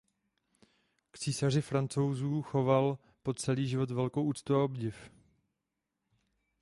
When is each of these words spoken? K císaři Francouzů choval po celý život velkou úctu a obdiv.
K 1.11 1.19
císaři 1.19 1.61
Francouzů 1.61 2.41
choval 2.41 2.97
po 3.23 3.33
celý 3.33 3.67
život 3.67 3.91
velkou 3.91 4.23
úctu 4.23 4.55
a 4.55 4.63
obdiv. 4.63 5.11